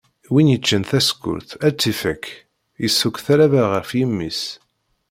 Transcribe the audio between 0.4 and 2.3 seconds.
yeččan tasekkurt ar tt-ifak,